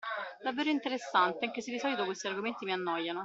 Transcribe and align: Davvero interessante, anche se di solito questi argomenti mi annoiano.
Davvero 0.41 0.71
interessante, 0.71 1.45
anche 1.45 1.61
se 1.61 1.69
di 1.69 1.77
solito 1.77 2.05
questi 2.05 2.25
argomenti 2.25 2.65
mi 2.65 2.71
annoiano. 2.71 3.19